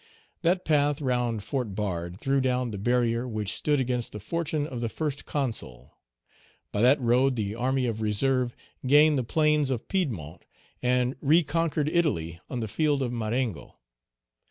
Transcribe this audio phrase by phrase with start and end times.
[0.41, 4.81] That path round Fort Bard threw down the barrier which stood against the fortune of
[4.81, 5.95] the First Consul;
[6.71, 8.55] by that road the army of reserve
[8.87, 10.43] gained the plains of Piedmont
[10.81, 13.77] and reconquered Italy on the field of Marengo.